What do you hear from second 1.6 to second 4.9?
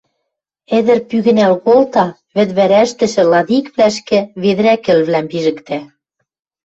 колта, вӹдвӓрӓштӹшӹ ладиквлӓшкӹ ведӹрӓ